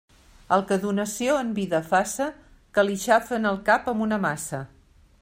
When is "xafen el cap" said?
3.05-3.93